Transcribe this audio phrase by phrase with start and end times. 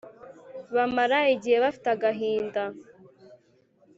[0.75, 2.63] Bamara igihe bafite agahinda